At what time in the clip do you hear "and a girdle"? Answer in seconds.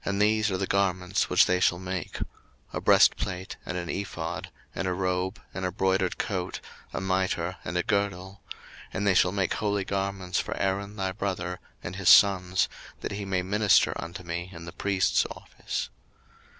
7.64-8.40